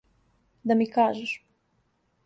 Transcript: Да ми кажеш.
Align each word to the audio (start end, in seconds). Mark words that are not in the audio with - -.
Да 0.63 0.75
ми 0.81 0.89
кажеш. 0.97 1.45